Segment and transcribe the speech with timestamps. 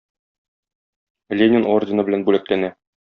[1.41, 2.73] Ленин ордены белән бүләкләнә.